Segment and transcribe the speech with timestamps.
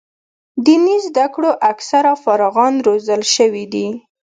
[0.65, 3.87] دیني زده کړو اکثره فارغان روزل شوي دي.